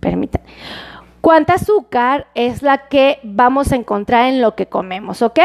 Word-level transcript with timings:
permítanme. 0.00 0.48
¿Cuánta 1.20 1.54
azúcar 1.54 2.28
es 2.34 2.62
la 2.62 2.88
que 2.88 3.18
vamos 3.22 3.72
a 3.72 3.76
encontrar 3.76 4.26
en 4.26 4.40
lo 4.40 4.54
que 4.54 4.66
comemos, 4.66 5.20
ok? 5.22 5.40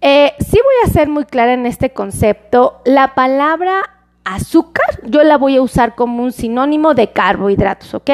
Eh, 0.00 0.34
sí 0.38 0.58
voy 0.62 0.74
a 0.84 0.92
ser 0.92 1.08
muy 1.08 1.24
clara 1.24 1.54
en 1.54 1.66
este 1.66 1.90
concepto. 1.90 2.80
La 2.84 3.14
palabra 3.14 3.90
azúcar 4.24 5.00
yo 5.04 5.22
la 5.22 5.38
voy 5.38 5.56
a 5.56 5.62
usar 5.62 5.94
como 5.94 6.22
un 6.22 6.32
sinónimo 6.32 6.94
de 6.94 7.12
carbohidratos, 7.12 7.94
¿ok? 7.94 8.10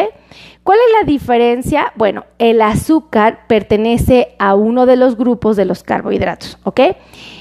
¿Cuál 0.63 0.79
es 0.79 1.01
la 1.01 1.07
diferencia? 1.07 1.93
Bueno, 1.97 2.25
el 2.39 2.63
azúcar 2.63 3.47
pertenece 3.49 4.37
a 4.39 4.55
uno 4.55 4.87
de 4.87 4.97
los 4.97 5.17
grupos 5.17 5.57
de 5.57 5.65
los 5.65 5.83
carbohidratos, 5.83 6.59
¿ok? 6.63 6.81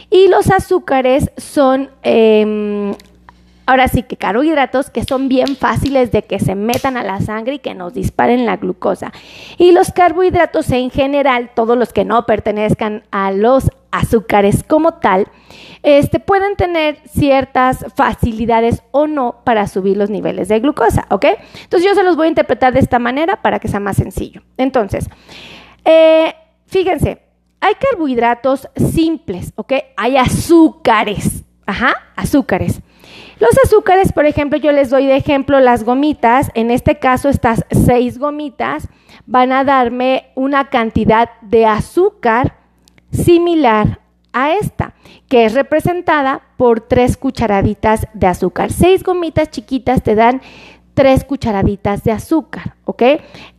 Y 0.09 0.27
los 0.27 0.49
azúcares 0.49 1.31
son 1.37 1.91
em, 2.01 2.93
Ahora 3.71 3.87
sí 3.87 4.03
que 4.03 4.17
carbohidratos 4.17 4.89
que 4.89 5.05
son 5.05 5.29
bien 5.29 5.55
fáciles 5.55 6.11
de 6.11 6.23
que 6.23 6.39
se 6.39 6.55
metan 6.55 6.97
a 6.97 7.03
la 7.03 7.21
sangre 7.21 7.53
y 7.53 7.59
que 7.59 7.73
nos 7.73 7.93
disparen 7.93 8.45
la 8.45 8.57
glucosa. 8.57 9.13
Y 9.57 9.71
los 9.71 9.93
carbohidratos 9.93 10.71
en 10.71 10.89
general, 10.91 11.51
todos 11.55 11.77
los 11.77 11.93
que 11.93 12.03
no 12.03 12.25
pertenezcan 12.25 13.03
a 13.11 13.31
los 13.31 13.71
azúcares 13.89 14.65
como 14.67 14.95
tal, 14.95 15.29
este, 15.83 16.19
pueden 16.19 16.57
tener 16.57 16.97
ciertas 17.07 17.85
facilidades 17.95 18.83
o 18.91 19.07
no 19.07 19.37
para 19.45 19.65
subir 19.67 19.95
los 19.95 20.09
niveles 20.09 20.49
de 20.49 20.59
glucosa, 20.59 21.05
¿ok? 21.09 21.27
Entonces 21.63 21.89
yo 21.89 21.95
se 21.95 22.03
los 22.03 22.17
voy 22.17 22.25
a 22.25 22.31
interpretar 22.31 22.73
de 22.73 22.81
esta 22.81 22.99
manera 22.99 23.41
para 23.41 23.59
que 23.59 23.69
sea 23.69 23.79
más 23.79 23.95
sencillo. 23.95 24.41
Entonces, 24.57 25.07
eh, 25.85 26.35
fíjense, 26.65 27.21
hay 27.61 27.75
carbohidratos 27.75 28.67
simples, 28.75 29.53
¿ok? 29.55 29.75
Hay 29.95 30.17
azúcares, 30.17 31.45
ajá, 31.65 31.93
azúcares. 32.17 32.81
Los 33.39 33.51
azúcares, 33.65 34.11
por 34.11 34.25
ejemplo, 34.25 34.57
yo 34.57 34.71
les 34.71 34.89
doy 34.89 35.07
de 35.07 35.15
ejemplo 35.15 35.59
las 35.59 35.83
gomitas. 35.83 36.51
En 36.53 36.71
este 36.71 36.99
caso, 36.99 37.29
estas 37.29 37.65
seis 37.71 38.19
gomitas 38.19 38.87
van 39.25 39.51
a 39.51 39.63
darme 39.63 40.31
una 40.35 40.69
cantidad 40.69 41.29
de 41.41 41.65
azúcar 41.65 42.57
similar 43.11 43.99
a 44.33 44.53
esta, 44.53 44.93
que 45.27 45.45
es 45.45 45.53
representada 45.53 46.41
por 46.57 46.81
tres 46.81 47.17
cucharaditas 47.17 48.07
de 48.13 48.27
azúcar. 48.27 48.71
Seis 48.71 49.03
gomitas 49.03 49.49
chiquitas 49.49 50.03
te 50.03 50.15
dan 50.15 50.41
tres 50.93 51.23
cucharaditas 51.23 52.03
de 52.03 52.11
azúcar, 52.11 52.75
¿ok? 52.85 53.03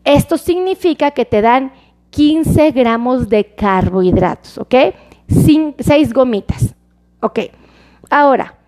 Esto 0.04 0.38
significa 0.38 1.10
que 1.10 1.24
te 1.24 1.40
dan 1.40 1.72
15 2.10 2.72
gramos 2.72 3.28
de 3.28 3.54
carbohidratos, 3.54 4.58
¿ok? 4.58 4.74
seis 5.78 6.12
gomitas, 6.12 6.74
¿ok? 7.20 7.40
Ahora, 8.10 8.58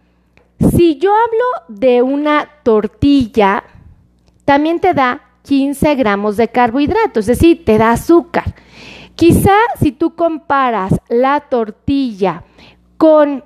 si 0.70 0.98
yo 0.98 1.12
hablo 1.12 1.80
de 1.80 2.02
una 2.02 2.48
tortilla, 2.62 3.64
también 4.44 4.80
te 4.80 4.94
da 4.94 5.22
15 5.42 5.94
gramos 5.94 6.36
de 6.36 6.48
carbohidratos, 6.48 7.28
es 7.28 7.38
decir, 7.38 7.64
te 7.64 7.78
da 7.78 7.92
azúcar. 7.92 8.54
Quizá 9.14 9.56
si 9.80 9.92
tú 9.92 10.14
comparas 10.14 10.94
la 11.08 11.40
tortilla 11.40 12.44
con 12.96 13.44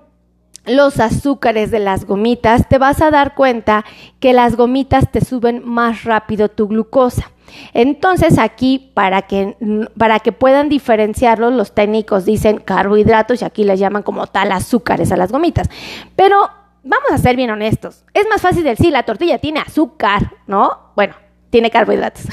los 0.64 1.00
azúcares 1.00 1.70
de 1.70 1.78
las 1.78 2.04
gomitas, 2.04 2.68
te 2.68 2.78
vas 2.78 3.00
a 3.02 3.10
dar 3.10 3.34
cuenta 3.34 3.84
que 4.20 4.32
las 4.32 4.56
gomitas 4.56 5.10
te 5.10 5.24
suben 5.24 5.62
más 5.64 6.04
rápido 6.04 6.48
tu 6.48 6.68
glucosa. 6.68 7.30
Entonces 7.72 8.38
aquí, 8.38 8.90
para 8.94 9.22
que, 9.22 9.56
para 9.96 10.20
que 10.20 10.32
puedan 10.32 10.68
diferenciarlos, 10.68 11.52
los 11.52 11.72
técnicos 11.72 12.24
dicen 12.24 12.58
carbohidratos 12.58 13.40
y 13.40 13.44
aquí 13.44 13.64
les 13.64 13.80
llaman 13.80 14.02
como 14.02 14.26
tal 14.26 14.52
azúcares 14.52 15.12
a 15.12 15.16
las 15.16 15.32
gomitas. 15.32 15.68
Pero 16.14 16.50
vamos 16.88 17.12
a 17.12 17.18
ser 17.18 17.36
bien 17.36 17.50
honestos. 17.50 18.04
Es 18.14 18.26
más 18.28 18.40
fácil 18.40 18.64
decir, 18.64 18.92
la 18.92 19.04
tortilla 19.04 19.38
tiene 19.38 19.60
azúcar, 19.60 20.32
¿no? 20.46 20.92
Bueno, 20.96 21.14
tiene 21.50 21.70
carbohidratos, 21.70 22.26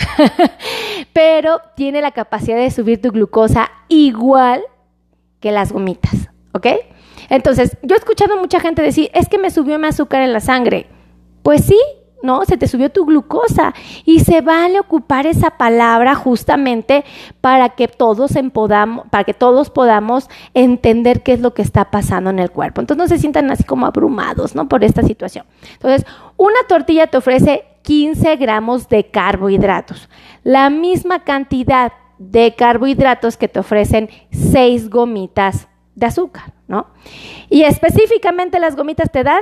pero 1.14 1.62
tiene 1.76 2.02
la 2.02 2.12
capacidad 2.12 2.58
de 2.58 2.72
subir 2.72 3.02
tu 3.02 3.12
glucosa 3.12 3.70
igual 3.88 4.64
que 5.40 5.52
las 5.52 5.72
gomitas, 5.72 6.30
¿ok? 6.54 6.68
Entonces, 7.30 7.78
yo 7.82 7.96
he 7.96 8.00
escuchado 8.00 8.38
mucha 8.38 8.60
gente 8.60 8.82
decir, 8.82 9.10
es 9.14 9.30
que 9.30 9.38
me 9.38 9.52
subió 9.52 9.78
mi 9.78 9.88
azúcar 9.88 10.22
en 10.22 10.34
la 10.34 10.40
sangre. 10.40 10.88
Pues 11.44 11.66
sí, 11.66 11.80
¿no? 12.24 12.46
Se 12.46 12.58
te 12.58 12.68
subió 12.68 12.92
tu 12.92 13.06
glucosa 13.06 13.74
y 14.06 14.20
se 14.22 14.42
vale 14.42 14.80
ocupar 14.80 15.28
esa 15.28 15.52
palabra 15.52 16.16
justamente 16.16 17.06
para 17.42 17.70
que 17.70 17.88
todos 17.88 18.34
podamos, 18.52 19.08
para 19.10 19.24
que 19.24 19.34
todos 19.34 19.70
podamos 19.70 20.30
entender 20.54 21.24
qué 21.24 21.34
es 21.34 21.40
lo 21.40 21.54
que 21.54 21.62
está 21.62 21.92
pasando 21.92 22.30
en 22.30 22.40
el 22.40 22.52
cuerpo. 22.52 22.82
Entonces 22.82 22.98
no 22.98 23.08
se 23.08 23.20
sientan 23.20 23.52
así 23.52 23.64
como 23.64 23.86
abrumados, 23.86 24.56
¿no? 24.56 24.68
Por 24.68 24.84
esta 24.84 25.04
situación. 25.04 25.46
Entonces, 25.74 26.06
una 26.38 26.60
tortilla 26.68 27.08
te 27.08 27.18
ofrece 27.18 27.66
15 27.84 28.36
gramos 28.38 28.90
de 28.90 29.06
carbohidratos, 29.06 30.10
la 30.44 30.70
misma 30.70 31.24
cantidad 31.24 31.94
de 32.18 32.56
carbohidratos 32.56 33.38
que 33.38 33.48
te 33.48 33.60
ofrecen 33.60 34.10
6 34.32 34.90
gomitas 34.90 35.68
de 35.94 36.06
azúcar, 36.08 36.54
¿no? 36.68 36.88
Y 37.50 37.64
específicamente 37.64 38.60
las 38.60 38.76
gomitas 38.76 39.12
te 39.12 39.24
dan 39.24 39.42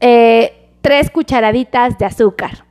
eh, 0.00 0.57
tres 0.80 1.10
cucharaditas 1.10 1.98
de 1.98 2.04
azúcar. 2.04 2.64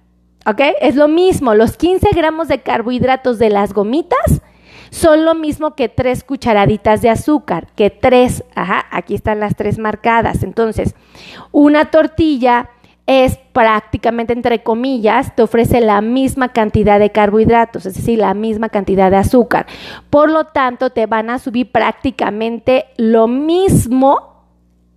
¿Ok? 0.46 0.62
Es 0.82 0.96
lo 0.96 1.08
mismo, 1.08 1.56
los 1.56 1.76
15 1.76 2.10
gramos 2.16 2.48
de 2.48 2.62
carbohidratos 2.62 3.38
de 3.38 3.50
las 3.50 3.74
gomitas 3.74 4.42
son 4.90 5.26
lo 5.26 5.36
mismo 5.36 5.76
que 5.76 5.90
tres 5.90 6.24
cucharaditas 6.24 7.02
de 7.02 7.10
azúcar, 7.10 7.68
que 7.76 7.90
tres, 7.90 8.44
ajá, 8.56 8.86
aquí 8.92 9.16
están 9.16 9.40
las 9.40 9.56
tres 9.56 9.78
marcadas. 9.78 10.44
Entonces, 10.44 10.96
una 11.52 11.92
tortilla 11.92 12.70
es 13.06 13.38
prácticamente, 13.54 14.34
entre 14.34 14.64
comillas, 14.64 15.34
te 15.36 15.42
ofrece 15.42 15.80
la 15.80 16.02
misma 16.02 16.50
cantidad 16.50 17.00
de 17.00 17.12
carbohidratos, 17.12 17.86
es 17.86 17.96
decir, 17.96 18.20
la 18.20 18.34
misma 18.34 18.70
cantidad 18.70 19.10
de 19.10 19.18
azúcar. 19.18 19.66
Por 20.10 20.30
lo 20.30 20.46
tanto, 20.48 20.90
te 20.90 21.06
van 21.06 21.30
a 21.30 21.40
subir 21.40 21.72
prácticamente 21.72 22.86
lo 22.98 23.28
mismo 23.28 24.46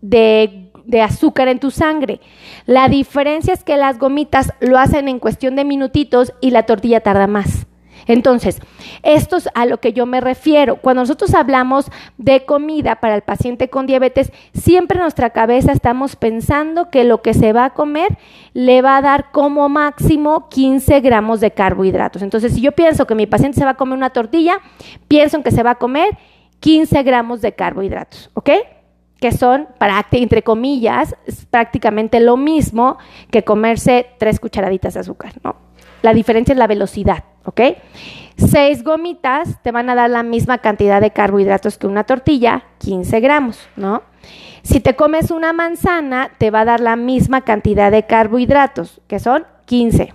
de 0.00 0.69
de 0.84 1.02
azúcar 1.02 1.48
en 1.48 1.58
tu 1.58 1.70
sangre. 1.70 2.20
La 2.66 2.88
diferencia 2.88 3.52
es 3.52 3.64
que 3.64 3.76
las 3.76 3.98
gomitas 3.98 4.52
lo 4.60 4.78
hacen 4.78 5.08
en 5.08 5.18
cuestión 5.18 5.56
de 5.56 5.64
minutitos 5.64 6.32
y 6.40 6.50
la 6.50 6.64
tortilla 6.64 7.00
tarda 7.00 7.26
más. 7.26 7.66
Entonces, 8.06 8.60
esto 9.02 9.36
es 9.36 9.48
a 9.54 9.66
lo 9.66 9.78
que 9.78 9.92
yo 9.92 10.06
me 10.06 10.20
refiero. 10.20 10.76
Cuando 10.76 11.02
nosotros 11.02 11.34
hablamos 11.34 11.90
de 12.18 12.44
comida 12.44 12.96
para 12.96 13.14
el 13.14 13.22
paciente 13.22 13.68
con 13.68 13.86
diabetes, 13.86 14.32
siempre 14.52 14.96
en 14.96 15.02
nuestra 15.02 15.30
cabeza 15.30 15.72
estamos 15.72 16.16
pensando 16.16 16.90
que 16.90 17.04
lo 17.04 17.22
que 17.22 17.34
se 17.34 17.52
va 17.52 17.66
a 17.66 17.74
comer 17.74 18.18
le 18.52 18.82
va 18.82 18.96
a 18.96 19.02
dar 19.02 19.30
como 19.30 19.68
máximo 19.68 20.48
15 20.48 21.00
gramos 21.00 21.40
de 21.40 21.52
carbohidratos. 21.52 22.22
Entonces, 22.22 22.54
si 22.54 22.60
yo 22.60 22.72
pienso 22.72 23.06
que 23.06 23.14
mi 23.14 23.26
paciente 23.26 23.58
se 23.58 23.64
va 23.64 23.72
a 23.72 23.76
comer 23.76 23.96
una 23.96 24.10
tortilla, 24.10 24.60
pienso 25.08 25.36
en 25.36 25.42
que 25.42 25.50
se 25.50 25.62
va 25.62 25.72
a 25.72 25.74
comer 25.76 26.16
15 26.60 27.02
gramos 27.02 27.40
de 27.40 27.52
carbohidratos, 27.52 28.30
¿ok? 28.34 28.50
Que 29.20 29.32
son, 29.32 29.68
para, 29.78 30.06
entre 30.12 30.42
comillas, 30.42 31.14
prácticamente 31.50 32.20
lo 32.20 32.36
mismo 32.36 32.98
que 33.30 33.44
comerse 33.44 34.06
tres 34.18 34.40
cucharaditas 34.40 34.94
de 34.94 35.00
azúcar, 35.00 35.34
¿no? 35.44 35.56
La 36.02 36.14
diferencia 36.14 36.52
es 36.52 36.58
la 36.58 36.66
velocidad, 36.66 37.24
¿ok? 37.44 37.60
Seis 38.36 38.82
gomitas 38.82 39.62
te 39.62 39.70
van 39.70 39.90
a 39.90 39.94
dar 39.94 40.08
la 40.08 40.22
misma 40.22 40.58
cantidad 40.58 41.00
de 41.02 41.10
carbohidratos 41.10 41.76
que 41.76 41.86
una 41.86 42.04
tortilla, 42.04 42.64
15 42.78 43.20
gramos, 43.20 43.68
¿no? 43.76 44.02
Si 44.62 44.80
te 44.80 44.96
comes 44.96 45.30
una 45.30 45.52
manzana, 45.52 46.30
te 46.38 46.50
va 46.50 46.60
a 46.60 46.64
dar 46.64 46.80
la 46.80 46.96
misma 46.96 47.42
cantidad 47.42 47.90
de 47.90 48.04
carbohidratos, 48.04 49.02
que 49.06 49.18
son 49.18 49.46
15. 49.66 50.14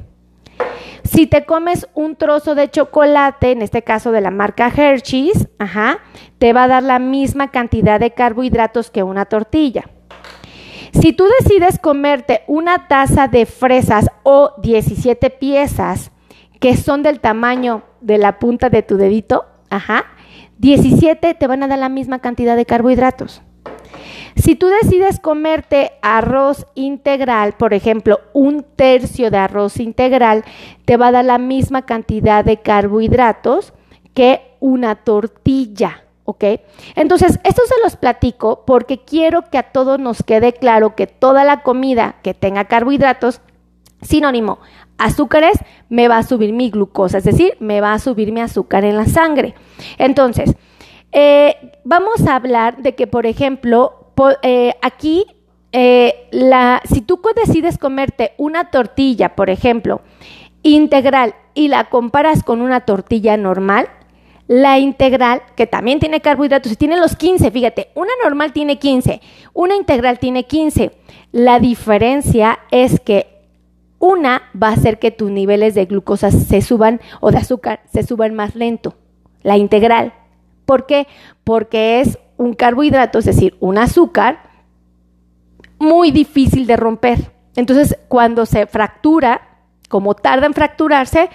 Si 1.03 1.27
te 1.27 1.45
comes 1.45 1.87
un 1.93 2.15
trozo 2.15 2.55
de 2.55 2.69
chocolate, 2.69 3.51
en 3.51 3.61
este 3.61 3.83
caso 3.83 4.11
de 4.11 4.21
la 4.21 4.31
marca 4.31 4.71
Hershey's, 4.75 5.47
ajá, 5.59 5.99
te 6.39 6.51
va 6.51 6.63
a 6.63 6.67
dar 6.67 6.83
la 6.83 6.99
misma 6.99 7.51
cantidad 7.51 7.99
de 7.99 8.11
carbohidratos 8.11 8.89
que 8.89 9.03
una 9.03 9.25
tortilla. 9.25 9.85
Si 10.93 11.13
tú 11.13 11.25
decides 11.39 11.77
comerte 11.79 12.41
una 12.47 12.87
taza 12.87 13.27
de 13.27 13.45
fresas 13.45 14.09
o 14.23 14.53
17 14.61 15.29
piezas 15.29 16.11
que 16.59 16.75
son 16.75 17.03
del 17.03 17.19
tamaño 17.19 17.83
de 18.01 18.17
la 18.17 18.39
punta 18.39 18.69
de 18.69 18.81
tu 18.81 18.97
dedito, 18.97 19.45
ajá, 19.69 20.05
17 20.57 21.33
te 21.33 21.47
van 21.47 21.63
a 21.63 21.67
dar 21.67 21.79
la 21.79 21.89
misma 21.89 22.19
cantidad 22.19 22.55
de 22.55 22.65
carbohidratos. 22.65 23.41
Si 24.35 24.55
tú 24.55 24.67
decides 24.67 25.19
comerte 25.19 25.93
arroz 26.01 26.67
integral, 26.75 27.53
por 27.53 27.73
ejemplo, 27.73 28.19
un 28.33 28.63
tercio 28.63 29.31
de 29.31 29.37
arroz 29.37 29.79
integral, 29.79 30.43
te 30.83 30.97
va 30.97 31.07
a 31.07 31.11
dar 31.11 31.25
la 31.25 31.37
misma 31.37 31.83
cantidad 31.83 32.43
de 32.43 32.57
carbohidratos 32.57 33.73
que 34.13 34.41
una 34.59 34.95
tortilla. 34.95 36.03
¿ok? 36.25 36.43
Entonces, 36.95 37.39
esto 37.43 37.61
se 37.65 37.75
los 37.83 37.95
platico 37.95 38.63
porque 38.65 38.99
quiero 38.99 39.43
que 39.49 39.57
a 39.57 39.71
todos 39.71 39.99
nos 39.99 40.23
quede 40.23 40.53
claro 40.53 40.95
que 40.95 41.07
toda 41.07 41.43
la 41.43 41.61
comida 41.61 42.15
que 42.23 42.33
tenga 42.33 42.65
carbohidratos, 42.65 43.41
sinónimo, 44.01 44.59
azúcares, 44.97 45.57
me 45.89 46.07
va 46.07 46.17
a 46.17 46.23
subir 46.23 46.51
mi 46.51 46.69
glucosa, 46.69 47.19
es 47.19 47.23
decir, 47.23 47.55
me 47.59 47.79
va 47.79 47.93
a 47.93 47.99
subir 47.99 48.31
mi 48.31 48.41
azúcar 48.41 48.83
en 48.85 48.97
la 48.97 49.05
sangre. 49.05 49.53
Entonces, 49.97 50.55
eh, 51.11 51.73
vamos 51.83 52.27
a 52.27 52.35
hablar 52.35 52.77
de 52.77 52.95
que, 52.95 53.07
por 53.07 53.25
ejemplo, 53.25 54.04
eh, 54.41 54.73
aquí, 54.81 55.25
eh, 55.71 56.29
si 56.85 57.01
tú 57.01 57.21
decides 57.35 57.77
comerte 57.77 58.33
una 58.37 58.71
tortilla, 58.71 59.35
por 59.35 59.49
ejemplo, 59.49 60.01
integral 60.63 61.35
y 61.53 61.67
la 61.67 61.89
comparas 61.89 62.43
con 62.43 62.61
una 62.61 62.81
tortilla 62.81 63.37
normal, 63.37 63.89
la 64.47 64.77
integral, 64.77 65.41
que 65.55 65.65
también 65.65 65.99
tiene 65.99 66.21
carbohidratos, 66.21 66.71
y 66.71 66.75
tiene 66.75 66.97
los 66.97 67.15
15, 67.15 67.49
fíjate, 67.49 67.89
una 67.95 68.11
normal 68.23 68.53
tiene 68.53 68.77
15, 68.77 69.21
una 69.53 69.75
integral 69.75 70.19
tiene 70.19 70.45
15. 70.45 70.91
La 71.31 71.59
diferencia 71.59 72.59
es 72.69 72.99
que 72.99 73.35
una 73.99 74.43
va 74.61 74.69
a 74.69 74.73
hacer 74.73 74.99
que 74.99 75.11
tus 75.11 75.31
niveles 75.31 75.73
de 75.73 75.85
glucosa 75.85 76.29
se 76.29 76.61
suban 76.61 77.01
o 77.21 77.31
de 77.31 77.37
azúcar 77.37 77.81
se 77.91 78.03
suban 78.03 78.35
más 78.35 78.55
lento, 78.55 78.95
la 79.41 79.57
integral. 79.57 80.13
¿Por 80.65 80.85
qué? 80.85 81.07
Porque 81.43 82.01
es 82.01 82.19
un 82.37 82.53
carbohidrato, 82.53 83.19
es 83.19 83.25
decir, 83.25 83.55
un 83.59 83.77
azúcar 83.77 84.39
muy 85.77 86.11
difícil 86.11 86.67
de 86.67 86.77
romper. 86.77 87.31
Entonces, 87.55 87.97
cuando 88.07 88.45
se 88.45 88.65
fractura, 88.67 89.41
como 89.89 90.13
tarda 90.13 90.45
en 90.45 90.53
fracturarse, 90.53 91.29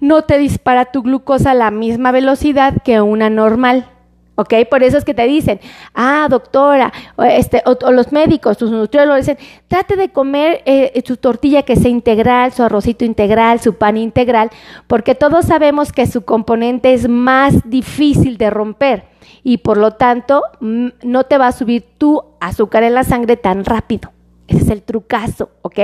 no 0.00 0.22
te 0.22 0.38
dispara 0.38 0.86
tu 0.86 1.02
glucosa 1.02 1.52
a 1.52 1.54
la 1.54 1.70
misma 1.70 2.12
velocidad 2.12 2.74
que 2.84 3.00
una 3.00 3.30
normal. 3.30 3.90
¿Ok? 4.38 4.52
Por 4.68 4.82
eso 4.82 4.98
es 4.98 5.04
que 5.06 5.14
te 5.14 5.26
dicen, 5.26 5.60
ah, 5.94 6.26
doctora, 6.28 6.92
o, 7.16 7.22
este, 7.22 7.62
o, 7.64 7.90
los 7.90 8.12
médicos, 8.12 8.58
tus 8.58 8.70
nutriólogos 8.70 9.20
dicen, 9.20 9.38
trate 9.66 9.96
de 9.96 10.10
comer 10.10 10.60
eh, 10.66 11.02
su 11.06 11.16
tortilla 11.16 11.62
que 11.62 11.74
sea 11.74 11.90
integral, 11.90 12.52
su 12.52 12.62
arrocito 12.62 13.06
integral, 13.06 13.60
su 13.60 13.76
pan 13.76 13.96
integral, 13.96 14.50
porque 14.86 15.14
todos 15.14 15.46
sabemos 15.46 15.90
que 15.90 16.06
su 16.06 16.26
componente 16.26 16.92
es 16.92 17.08
más 17.08 17.54
difícil 17.70 18.36
de 18.36 18.50
romper 18.50 19.15
y 19.48 19.58
por 19.58 19.76
lo 19.76 19.92
tanto 19.92 20.42
no 20.60 21.22
te 21.22 21.38
va 21.38 21.46
a 21.46 21.52
subir 21.52 21.84
tu 21.98 22.20
azúcar 22.40 22.82
en 22.82 22.94
la 22.94 23.04
sangre 23.04 23.36
tan 23.36 23.64
rápido. 23.64 24.10
Ese 24.48 24.64
es 24.64 24.70
el 24.70 24.82
trucazo, 24.82 25.50
¿ok? 25.62 25.78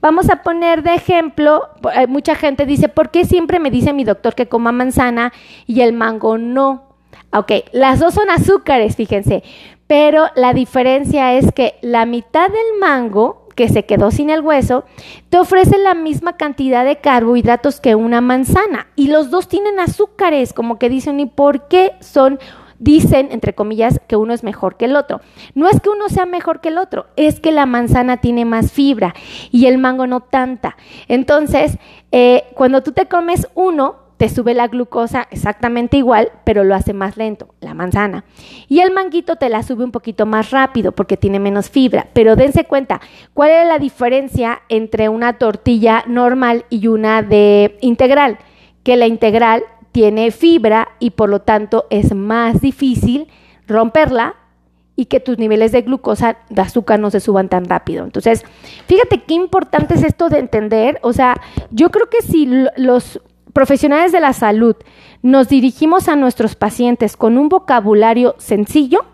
Vamos 0.00 0.28
a 0.30 0.42
poner 0.42 0.82
de 0.82 0.94
ejemplo, 0.94 1.68
eh, 1.94 2.08
mucha 2.08 2.34
gente 2.34 2.66
dice, 2.66 2.88
¿por 2.88 3.12
qué 3.12 3.24
siempre 3.24 3.60
me 3.60 3.70
dice 3.70 3.92
mi 3.92 4.02
doctor 4.02 4.34
que 4.34 4.48
coma 4.48 4.72
manzana 4.72 5.32
y 5.64 5.82
el 5.82 5.92
mango 5.92 6.38
no? 6.38 6.88
Ok, 7.32 7.52
las 7.70 8.00
dos 8.00 8.14
son 8.14 8.30
azúcares, 8.30 8.96
fíjense, 8.96 9.44
pero 9.86 10.26
la 10.34 10.52
diferencia 10.52 11.34
es 11.34 11.52
que 11.52 11.76
la 11.82 12.04
mitad 12.04 12.48
del 12.48 12.80
mango, 12.80 13.46
que 13.54 13.68
se 13.68 13.84
quedó 13.84 14.10
sin 14.10 14.28
el 14.28 14.40
hueso, 14.40 14.84
te 15.30 15.38
ofrece 15.38 15.78
la 15.78 15.94
misma 15.94 16.36
cantidad 16.36 16.84
de 16.84 16.96
carbohidratos 16.96 17.80
que 17.80 17.94
una 17.94 18.20
manzana. 18.20 18.88
Y 18.96 19.06
los 19.06 19.30
dos 19.30 19.46
tienen 19.46 19.78
azúcares, 19.78 20.52
como 20.52 20.80
que 20.80 20.88
dicen, 20.88 21.20
¿y 21.20 21.26
por 21.26 21.68
qué 21.68 21.92
son 22.00 22.40
dicen, 22.78 23.28
entre 23.30 23.54
comillas, 23.54 24.00
que 24.06 24.16
uno 24.16 24.32
es 24.32 24.44
mejor 24.44 24.76
que 24.76 24.86
el 24.86 24.96
otro. 24.96 25.20
No 25.54 25.68
es 25.68 25.80
que 25.80 25.90
uno 25.90 26.08
sea 26.08 26.26
mejor 26.26 26.60
que 26.60 26.68
el 26.68 26.78
otro, 26.78 27.06
es 27.16 27.40
que 27.40 27.52
la 27.52 27.66
manzana 27.66 28.18
tiene 28.18 28.44
más 28.44 28.72
fibra 28.72 29.14
y 29.50 29.66
el 29.66 29.78
mango 29.78 30.06
no 30.06 30.20
tanta. 30.20 30.76
Entonces, 31.08 31.78
eh, 32.12 32.44
cuando 32.54 32.82
tú 32.82 32.92
te 32.92 33.06
comes 33.06 33.48
uno, 33.54 34.08
te 34.18 34.28
sube 34.28 34.52
la 34.52 34.66
glucosa 34.66 35.28
exactamente 35.30 35.96
igual, 35.96 36.32
pero 36.44 36.64
lo 36.64 36.74
hace 36.74 36.92
más 36.92 37.16
lento, 37.16 37.54
la 37.60 37.72
manzana. 37.72 38.24
Y 38.68 38.80
el 38.80 38.92
manguito 38.92 39.36
te 39.36 39.48
la 39.48 39.62
sube 39.62 39.84
un 39.84 39.92
poquito 39.92 40.26
más 40.26 40.50
rápido 40.50 40.90
porque 40.92 41.16
tiene 41.16 41.38
menos 41.38 41.70
fibra. 41.70 42.08
Pero 42.12 42.34
dense 42.34 42.64
cuenta, 42.64 43.00
¿cuál 43.32 43.50
es 43.52 43.68
la 43.68 43.78
diferencia 43.78 44.62
entre 44.68 45.08
una 45.08 45.38
tortilla 45.38 46.02
normal 46.08 46.64
y 46.68 46.88
una 46.88 47.22
de 47.22 47.78
integral? 47.80 48.38
Que 48.82 48.96
la 48.96 49.06
integral 49.06 49.62
tiene 49.92 50.30
fibra 50.30 50.88
y 50.98 51.10
por 51.10 51.28
lo 51.28 51.40
tanto 51.40 51.86
es 51.90 52.14
más 52.14 52.60
difícil 52.60 53.28
romperla 53.66 54.36
y 54.96 55.06
que 55.06 55.20
tus 55.20 55.38
niveles 55.38 55.70
de 55.70 55.82
glucosa, 55.82 56.38
de 56.50 56.60
azúcar 56.60 56.98
no 56.98 57.10
se 57.10 57.20
suban 57.20 57.48
tan 57.48 57.66
rápido. 57.66 58.04
Entonces, 58.04 58.44
fíjate 58.86 59.22
qué 59.22 59.34
importante 59.34 59.94
es 59.94 60.02
esto 60.02 60.28
de 60.28 60.40
entender. 60.40 60.98
O 61.02 61.12
sea, 61.12 61.40
yo 61.70 61.90
creo 61.90 62.10
que 62.10 62.20
si 62.20 62.50
los 62.76 63.20
profesionales 63.52 64.10
de 64.10 64.20
la 64.20 64.32
salud 64.32 64.74
nos 65.22 65.48
dirigimos 65.48 66.08
a 66.08 66.16
nuestros 66.16 66.56
pacientes 66.56 67.16
con 67.16 67.38
un 67.38 67.48
vocabulario 67.48 68.34
sencillo, 68.38 69.04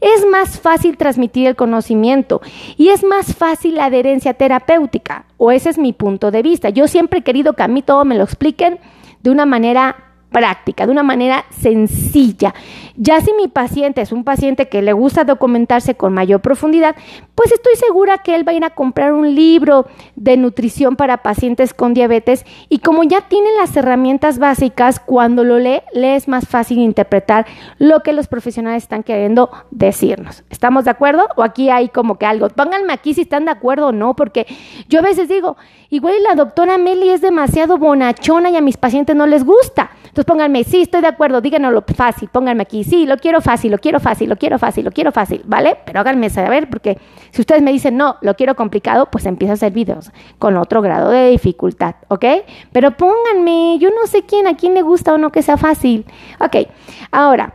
es 0.00 0.26
más 0.26 0.60
fácil 0.60 0.96
transmitir 0.96 1.46
el 1.46 1.56
conocimiento 1.56 2.40
y 2.76 2.88
es 2.88 3.04
más 3.04 3.34
fácil 3.34 3.74
la 3.74 3.86
adherencia 3.86 4.34
terapéutica, 4.34 5.26
o 5.36 5.52
ese 5.52 5.70
es 5.70 5.78
mi 5.78 5.92
punto 5.92 6.30
de 6.30 6.42
vista. 6.42 6.70
Yo 6.70 6.88
siempre 6.88 7.18
he 7.18 7.22
querido 7.22 7.52
que 7.52 7.62
a 7.62 7.68
mí 7.68 7.82
todo 7.82 8.04
me 8.04 8.16
lo 8.16 8.24
expliquen 8.24 8.78
de 9.22 9.30
una 9.30 9.46
manera 9.46 10.13
práctica, 10.34 10.84
de 10.84 10.92
una 10.92 11.04
manera 11.04 11.44
sencilla. 11.62 12.52
Ya 12.96 13.20
si 13.20 13.32
mi 13.32 13.48
paciente 13.48 14.00
es 14.00 14.12
un 14.12 14.22
paciente 14.22 14.68
que 14.68 14.80
le 14.80 14.92
gusta 14.92 15.24
documentarse 15.24 15.96
con 15.96 16.12
mayor 16.12 16.40
profundidad, 16.40 16.94
pues 17.34 17.50
estoy 17.50 17.74
segura 17.74 18.18
que 18.18 18.36
él 18.36 18.46
va 18.46 18.52
a 18.52 18.54
ir 18.54 18.64
a 18.64 18.70
comprar 18.70 19.12
un 19.12 19.34
libro 19.34 19.86
de 20.14 20.36
nutrición 20.36 20.94
para 20.94 21.18
pacientes 21.18 21.74
con 21.74 21.92
diabetes 21.92 22.44
y 22.68 22.78
como 22.78 23.02
ya 23.02 23.22
tiene 23.22 23.48
las 23.58 23.76
herramientas 23.76 24.38
básicas, 24.38 25.00
cuando 25.00 25.42
lo 25.42 25.58
lee, 25.58 25.82
le 25.92 26.14
es 26.14 26.28
más 26.28 26.46
fácil 26.46 26.78
interpretar 26.78 27.46
lo 27.78 28.00
que 28.00 28.12
los 28.12 28.28
profesionales 28.28 28.84
están 28.84 29.02
queriendo 29.02 29.50
decirnos. 29.72 30.44
¿Estamos 30.50 30.84
de 30.84 30.92
acuerdo? 30.92 31.26
O 31.36 31.42
aquí 31.42 31.70
hay 31.70 31.88
como 31.88 32.16
que 32.16 32.26
algo. 32.26 32.48
Pónganme 32.48 32.92
aquí 32.92 33.12
si 33.12 33.22
están 33.22 33.46
de 33.46 33.50
acuerdo 33.50 33.88
o 33.88 33.92
no, 33.92 34.14
porque 34.14 34.46
yo 34.88 35.00
a 35.00 35.02
veces 35.02 35.28
digo, 35.28 35.56
igual 35.90 36.14
la 36.22 36.36
doctora 36.36 36.78
Meli 36.78 37.10
es 37.10 37.20
demasiado 37.20 37.76
bonachona 37.76 38.50
y 38.50 38.56
a 38.56 38.60
mis 38.60 38.76
pacientes 38.76 39.16
no 39.16 39.26
les 39.26 39.44
gusta. 39.44 39.90
Entonces 40.04 40.26
pónganme, 40.26 40.62
sí, 40.62 40.82
estoy 40.82 41.00
de 41.00 41.08
acuerdo, 41.08 41.40
díganoslo 41.40 41.82
fácil, 41.96 42.28
pónganme 42.28 42.62
aquí, 42.62 42.83
sí, 42.84 43.06
lo 43.06 43.16
quiero 43.16 43.40
fácil, 43.40 43.72
lo 43.72 43.78
quiero 43.78 44.00
fácil, 44.00 44.28
lo 44.28 44.36
quiero 44.36 44.58
fácil, 44.58 44.84
lo 44.84 44.92
quiero 44.92 45.12
fácil, 45.12 45.42
¿vale? 45.44 45.76
Pero 45.84 46.00
háganme 46.00 46.30
saber, 46.30 46.68
porque 46.68 46.98
si 47.30 47.40
ustedes 47.40 47.62
me 47.62 47.72
dicen, 47.72 47.96
no, 47.96 48.16
lo 48.20 48.34
quiero 48.34 48.54
complicado, 48.54 49.08
pues 49.10 49.26
empiezo 49.26 49.52
a 49.52 49.54
hacer 49.54 49.72
videos 49.72 50.10
con 50.38 50.56
otro 50.56 50.82
grado 50.82 51.10
de 51.10 51.30
dificultad, 51.30 51.96
¿ok? 52.08 52.24
Pero 52.72 52.96
pónganme, 52.96 53.78
yo 53.78 53.90
no 53.90 54.06
sé 54.06 54.22
quién, 54.22 54.46
a 54.46 54.56
quién 54.56 54.74
le 54.74 54.82
gusta 54.82 55.12
o 55.12 55.18
no 55.18 55.32
que 55.32 55.42
sea 55.42 55.56
fácil. 55.56 56.06
Ok, 56.38 56.68
ahora, 57.10 57.52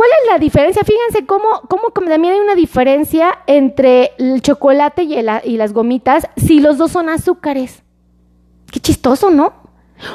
¿Cuál 0.00 0.12
es 0.22 0.32
la 0.32 0.38
diferencia? 0.38 0.82
Fíjense 0.82 1.26
cómo, 1.26 1.60
cómo 1.68 1.90
también 1.90 2.32
hay 2.32 2.40
una 2.40 2.54
diferencia 2.54 3.40
entre 3.46 4.12
el 4.16 4.40
chocolate 4.40 5.02
y, 5.02 5.56
las 5.58 5.72
gomitas 5.74 6.26
si 6.38 6.60
los 6.60 6.78
dos 6.78 6.92
son 6.92 7.10
azúcares. 7.10 7.82
Qué 8.72 8.80
chistoso, 8.80 9.28
¿no? 9.28 9.52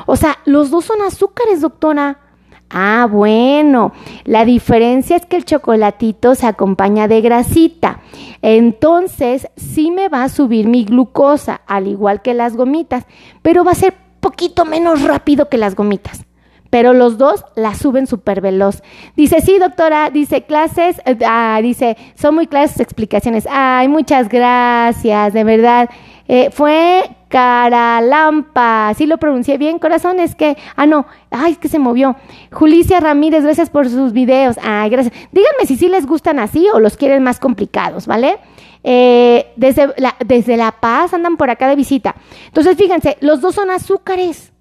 O 0.08 0.16
sea, 0.16 0.40
los 0.46 0.72
dos 0.72 0.86
son 0.86 1.04
azúcares, 1.04 1.62
doctora. 1.62 2.25
Ah, 2.70 3.08
bueno, 3.10 3.94
la 4.24 4.44
diferencia 4.44 5.16
es 5.16 5.26
que 5.26 5.38
el 5.38 5.46
chocolatito 5.46 6.36
se 6.36 6.48
acompaña 6.48 7.08
de 7.08 7.22
grasita. 7.22 8.00
Entonces, 8.42 9.48
sí 9.56 9.92
me 9.92 10.10
va 10.10 10.24
a 10.24 10.30
subir 10.30 10.68
mi 10.68 10.84
glucosa, 10.84 11.62
al 11.68 11.88
igual 11.88 12.22
que 12.22 12.34
las 12.34 12.56
gomitas, 12.56 13.06
pero 13.42 13.64
va 13.64 13.72
a 13.72 13.76
ser 13.76 13.94
poquito 14.20 14.66
menos 14.66 15.04
rápido 15.04 15.50
que 15.50 15.58
las 15.58 15.76
gomitas. 15.76 16.26
Pero 16.70 16.94
los 16.94 17.18
dos 17.18 17.46
la 17.56 17.76
suben 17.76 18.08
súper 18.08 18.42
veloz. 18.42 18.82
Dice, 19.16 19.42
sí, 19.42 19.60
doctora, 19.60 20.10
dice, 20.10 20.44
clases, 20.44 21.02
eh, 21.06 21.18
ah, 21.26 21.60
dice, 21.62 21.98
son 22.16 22.36
muy 22.36 22.48
claras 22.48 22.72
sus 22.72 22.82
explicaciones. 22.82 23.48
Ay, 23.50 23.88
muchas 23.88 24.30
gracias, 24.30 25.34
de 25.34 25.44
verdad. 25.44 25.90
Eh, 26.28 26.50
fue 26.52 27.04
Caralampa, 27.30 28.94
¿sí 28.96 29.06
lo 29.06 29.18
pronuncié 29.18 29.58
bien, 29.58 29.78
corazón? 29.78 30.20
Es 30.20 30.36
que, 30.36 30.58
ah, 30.76 30.86
no, 30.86 31.06
ay, 31.30 31.52
es 31.52 31.58
que 31.58 31.68
se 31.68 31.80
movió. 31.80 32.16
Julicia 32.52 33.00
Ramírez, 33.00 33.44
gracias 33.44 33.70
por 33.70 33.90
sus 33.90 34.12
videos. 34.12 34.58
Ay, 34.64 34.90
gracias. 34.90 35.14
Díganme 35.32 35.66
si 35.66 35.76
sí 35.76 35.88
les 35.88 36.06
gustan 36.06 36.40
así 36.40 36.68
o 36.74 36.80
los 36.80 36.98
quieren 36.98 37.24
más 37.24 37.40
complicados, 37.40 38.08
¿vale? 38.08 38.38
Eh, 38.84 39.52
desde, 39.56 39.94
la, 39.98 40.16
desde 40.26 40.58
La 40.58 40.72
Paz 40.72 41.14
andan 41.14 41.38
por 41.38 41.50
acá 41.50 41.68
de 41.68 41.76
visita. 41.76 42.16
Entonces, 42.48 42.78
fíjense, 42.78 43.18
los 43.22 43.42
dos 43.42 43.56
son 43.56 43.70
azúcares. 43.70 44.52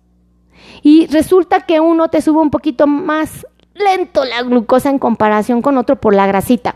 Y 0.85 1.07
resulta 1.07 1.63
que 1.63 1.81
uno 1.81 2.09
te 2.09 2.21
sube 2.21 2.41
un 2.41 2.51
poquito 2.51 2.87
más 2.87 3.47
lento 3.75 4.23
la 4.25 4.43
glucosa 4.43 4.91
en 4.91 4.99
comparación 4.99 5.63
con 5.63 5.79
otro 5.79 5.97
por 5.97 6.15
la 6.15 6.27
grasita. 6.27 6.75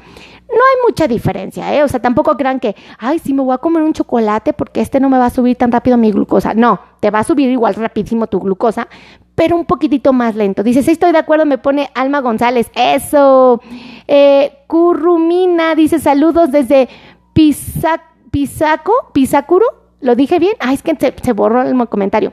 No 0.48 0.54
hay 0.54 0.88
mucha 0.88 1.06
diferencia, 1.06 1.74
¿eh? 1.74 1.82
O 1.82 1.88
sea, 1.88 2.00
tampoco 2.00 2.34
crean 2.38 2.58
que, 2.58 2.74
ay, 2.98 3.18
sí 3.18 3.34
me 3.34 3.42
voy 3.42 3.54
a 3.54 3.58
comer 3.58 3.82
un 3.82 3.92
chocolate 3.92 4.54
porque 4.54 4.80
este 4.80 4.98
no 4.98 5.10
me 5.10 5.18
va 5.18 5.26
a 5.26 5.30
subir 5.30 5.56
tan 5.56 5.70
rápido 5.70 5.98
mi 5.98 6.10
glucosa. 6.10 6.54
No, 6.54 6.80
te 7.00 7.10
va 7.10 7.18
a 7.18 7.24
subir 7.24 7.50
igual 7.50 7.74
rapidísimo 7.74 8.28
tu 8.28 8.40
glucosa, 8.40 8.88
pero 9.34 9.56
un 9.56 9.66
poquitito 9.66 10.14
más 10.14 10.34
lento. 10.34 10.62
Dice, 10.62 10.82
sí, 10.82 10.92
estoy 10.92 11.12
de 11.12 11.18
acuerdo, 11.18 11.44
me 11.44 11.58
pone 11.58 11.90
Alma 11.94 12.20
González. 12.20 12.70
Eso. 12.74 13.60
Eh, 14.06 14.52
Currumina 14.66 15.74
dice, 15.74 15.98
saludos 15.98 16.50
desde 16.50 16.88
Pisaco, 17.34 18.92
Pisacuro. 19.12 19.66
¿Lo 20.00 20.14
dije 20.14 20.38
bien? 20.38 20.54
Ay, 20.60 20.76
es 20.76 20.82
que 20.82 20.96
se, 20.98 21.12
se 21.22 21.32
borró 21.34 21.60
el 21.60 21.88
comentario. 21.88 22.32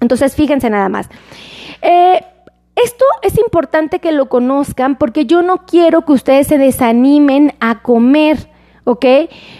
Entonces, 0.00 0.34
fíjense 0.34 0.70
nada 0.70 0.88
más. 0.88 1.08
Eh, 1.82 2.20
esto 2.76 3.04
es 3.22 3.38
importante 3.38 4.00
que 4.00 4.12
lo 4.12 4.28
conozcan 4.28 4.96
porque 4.96 5.24
yo 5.24 5.42
no 5.42 5.64
quiero 5.64 6.04
que 6.04 6.12
ustedes 6.12 6.46
se 6.46 6.58
desanimen 6.58 7.54
a 7.60 7.82
comer. 7.82 8.50
¿Ok? 8.86 9.04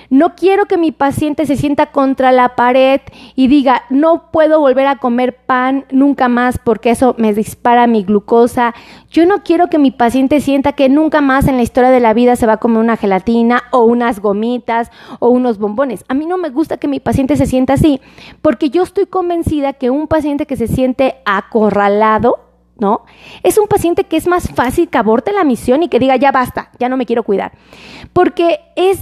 No 0.09 0.37
quiero 0.37 0.67
que 0.67 0.79
mi 0.79 0.93
paciente 0.93 1.47
se 1.47 1.57
sienta 1.57 1.87
contra 1.87 2.31
la 2.31 2.55
pared 2.55 3.01
y 3.35 3.49
diga, 3.49 3.83
no 3.91 4.31
puedo 4.31 4.61
volver 4.61 4.87
a 4.87 4.97
comer 4.97 5.37
pan 5.37 5.85
nunca 5.91 6.29
más 6.29 6.59
porque 6.59 6.91
eso 6.91 7.17
me 7.19 7.35
dispara 7.35 7.89
mi 7.89 8.05
glucosa. 8.05 8.73
Yo 9.11 9.27
no 9.27 9.43
quiero 9.43 9.67
que 9.67 9.79
mi 9.79 9.91
paciente 9.91 10.41
sienta 10.41 10.73
que 10.73 10.89
nunca 10.89 11.21
más 11.21 11.49
en 11.49 11.57
la 11.57 11.65
historia 11.65 11.91
de 11.91 11.99
la 11.99 12.15
vida 12.15 12.37
se 12.37 12.47
va 12.47 12.55
a 12.55 12.57
comer 12.59 12.79
una 12.79 12.97
gelatina 12.97 13.65
o 13.73 13.85
unas 13.85 14.21
gomitas 14.21 14.93
o 15.19 15.31
unos 15.31 15.59
bombones. 15.59 16.05
A 16.07 16.15
mí 16.15 16.25
no 16.25 16.39
me 16.39 16.51
gusta 16.51 16.77
que 16.77 16.87
mi 16.87 17.01
paciente 17.01 17.37
se 17.37 17.47
sienta 17.47 17.73
así 17.73 18.01
porque 18.43 18.71
yo 18.71 18.85
estoy 18.85 19.07
convencida 19.07 19.73
que 19.73 19.91
un 19.91 20.07
paciente 20.07 20.47
que 20.47 20.57
se 20.57 20.69
siente 20.69 21.17
acorralado, 21.25 22.46
¿no? 22.79 23.05
Es 23.43 23.59
un 23.59 23.67
paciente 23.67 24.05
que 24.05 24.17
es 24.17 24.27
más 24.27 24.51
fácil 24.51 24.89
que 24.89 24.99
aborte 24.99 25.33
la 25.33 25.45
misión 25.45 25.83
y 25.83 25.89
que 25.89 25.99
diga, 25.99 26.17
ya 26.17 26.33
basta, 26.33 26.71
ya 26.79 26.89
no 26.89 26.97
me 26.97 27.07
quiero 27.07 27.23
cuidar. 27.23 27.53
Porque 28.13 28.61
es 28.77 29.01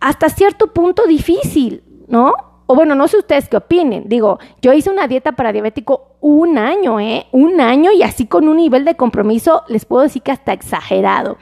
hasta 0.00 0.28
cierto 0.28 0.72
punto 0.72 1.06
difícil, 1.06 1.82
¿no? 2.08 2.34
O 2.66 2.74
bueno, 2.74 2.94
no 2.94 3.08
sé 3.08 3.18
ustedes 3.18 3.48
qué 3.48 3.58
opinen. 3.58 4.04
Digo, 4.08 4.38
yo 4.62 4.72
hice 4.72 4.90
una 4.90 5.06
dieta 5.06 5.32
para 5.32 5.52
diabético 5.52 6.16
un 6.20 6.56
año, 6.56 6.98
¿eh? 6.98 7.26
Un 7.30 7.60
año 7.60 7.92
y 7.92 8.02
así 8.02 8.26
con 8.26 8.48
un 8.48 8.56
nivel 8.56 8.84
de 8.84 8.94
compromiso, 8.94 9.62
les 9.68 9.84
puedo 9.84 10.02
decir 10.02 10.22
que 10.22 10.32
hasta 10.32 10.52
exagerado. 10.52 11.36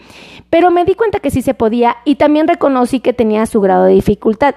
Pero 0.50 0.70
me 0.70 0.84
di 0.84 0.94
cuenta 0.94 1.20
que 1.20 1.30
sí 1.30 1.40
se 1.40 1.54
podía 1.54 1.98
y 2.04 2.16
también 2.16 2.48
reconocí 2.48 3.00
que 3.00 3.12
tenía 3.12 3.46
su 3.46 3.60
grado 3.60 3.84
de 3.84 3.94
dificultad 3.94 4.54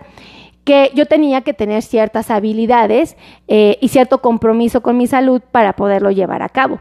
que 0.66 0.92
yo 0.96 1.06
tenía 1.06 1.42
que 1.42 1.54
tener 1.54 1.84
ciertas 1.84 2.32
habilidades 2.32 3.16
eh, 3.48 3.78
y 3.82 3.90
cierto 3.90 4.22
compromiso 4.22 4.82
con 4.82 4.98
mi 4.98 5.06
salud 5.06 5.40
para 5.52 5.74
poderlo 5.74 6.10
llevar 6.10 6.42
a 6.42 6.50
cabo. 6.50 6.80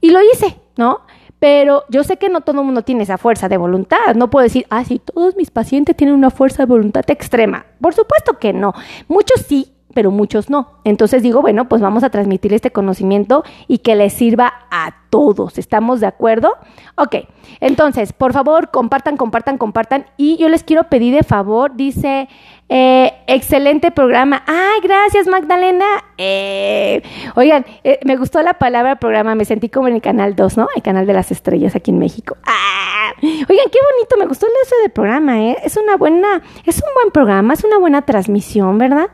Y 0.00 0.10
lo 0.10 0.20
hice, 0.22 0.56
¿no? 0.76 1.00
Pero 1.38 1.84
yo 1.90 2.02
sé 2.02 2.16
que 2.16 2.28
no 2.28 2.40
todo 2.40 2.60
el 2.60 2.66
mundo 2.66 2.82
tiene 2.82 3.02
esa 3.02 3.18
fuerza 3.18 3.48
de 3.48 3.56
voluntad. 3.56 4.14
No 4.14 4.30
puedo 4.30 4.42
decir, 4.42 4.66
ah, 4.70 4.84
sí, 4.84 5.00
todos 5.00 5.36
mis 5.36 5.50
pacientes 5.50 5.96
tienen 5.96 6.14
una 6.14 6.30
fuerza 6.30 6.62
de 6.62 6.66
voluntad 6.66 7.04
extrema. 7.08 7.66
Por 7.80 7.94
supuesto 7.94 8.38
que 8.38 8.52
no. 8.52 8.72
Muchos 9.08 9.42
sí, 9.42 9.75
pero 9.94 10.10
muchos 10.10 10.50
no. 10.50 10.68
Entonces 10.84 11.22
digo, 11.22 11.40
bueno, 11.40 11.68
pues 11.68 11.80
vamos 11.80 12.04
a 12.04 12.10
transmitir 12.10 12.52
este 12.52 12.70
conocimiento 12.70 13.44
y 13.66 13.78
que 13.78 13.94
les 13.94 14.12
sirva 14.12 14.52
a 14.70 14.94
todos. 15.10 15.58
¿Estamos 15.58 16.00
de 16.00 16.06
acuerdo? 16.06 16.52
Ok, 16.96 17.16
entonces, 17.60 18.12
por 18.12 18.32
favor, 18.32 18.70
compartan, 18.70 19.16
compartan, 19.16 19.58
compartan. 19.58 20.06
Y 20.16 20.36
yo 20.36 20.48
les 20.48 20.64
quiero 20.64 20.84
pedir 20.84 21.14
de 21.14 21.22
favor, 21.22 21.76
dice, 21.76 22.28
eh, 22.68 23.12
excelente 23.26 23.90
programa. 23.90 24.42
Ay, 24.46 24.80
gracias 24.82 25.28
Magdalena. 25.28 25.86
Eh, 26.18 27.02
oigan, 27.36 27.64
eh, 27.84 28.00
me 28.04 28.16
gustó 28.16 28.42
la 28.42 28.54
palabra 28.54 28.96
programa, 28.96 29.34
me 29.34 29.44
sentí 29.44 29.68
como 29.68 29.88
en 29.88 29.94
el 29.94 30.02
canal 30.02 30.34
2, 30.34 30.56
¿no? 30.56 30.68
El 30.74 30.82
canal 30.82 31.06
de 31.06 31.12
las 31.12 31.30
estrellas 31.30 31.76
aquí 31.76 31.90
en 31.90 31.98
México. 31.98 32.36
Ah, 32.44 33.12
oigan, 33.22 33.66
qué 33.70 33.78
bonito, 33.94 34.16
me 34.18 34.26
gustó 34.26 34.46
el 34.46 34.52
ese 34.62 34.74
del 34.82 34.90
programa, 34.90 35.40
¿eh? 35.40 35.56
Es 35.62 35.76
una 35.76 35.96
buena, 35.96 36.42
es 36.64 36.76
un 36.76 36.92
buen 36.94 37.12
programa, 37.12 37.54
es 37.54 37.64
una 37.64 37.78
buena 37.78 38.02
transmisión, 38.02 38.78
¿verdad? 38.78 39.08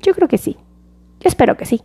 Yo 0.00 0.14
creo 0.14 0.28
que 0.28 0.38
sí. 0.38 0.56
Yo 1.20 1.28
espero 1.28 1.56
que 1.56 1.66
sí. 1.66 1.82